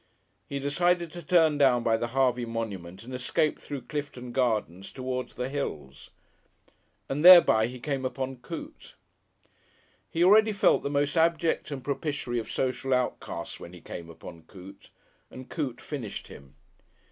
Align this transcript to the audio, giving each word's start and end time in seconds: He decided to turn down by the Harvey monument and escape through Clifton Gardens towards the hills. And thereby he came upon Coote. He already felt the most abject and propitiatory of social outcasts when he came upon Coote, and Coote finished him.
He 0.47 0.57
decided 0.57 1.11
to 1.11 1.21
turn 1.21 1.59
down 1.59 1.83
by 1.83 1.95
the 1.95 2.07
Harvey 2.07 2.43
monument 2.43 3.03
and 3.03 3.13
escape 3.13 3.59
through 3.59 3.83
Clifton 3.83 4.31
Gardens 4.31 4.91
towards 4.91 5.35
the 5.35 5.47
hills. 5.47 6.09
And 7.07 7.23
thereby 7.23 7.67
he 7.67 7.79
came 7.79 8.03
upon 8.03 8.37
Coote. 8.37 8.95
He 10.09 10.23
already 10.23 10.53
felt 10.53 10.81
the 10.81 10.89
most 10.89 11.15
abject 11.15 11.69
and 11.69 11.83
propitiatory 11.83 12.39
of 12.39 12.49
social 12.51 12.95
outcasts 12.95 13.59
when 13.59 13.73
he 13.73 13.79
came 13.79 14.09
upon 14.09 14.41
Coote, 14.47 14.89
and 15.29 15.47
Coote 15.49 15.79
finished 15.81 16.29
him. 16.29 16.55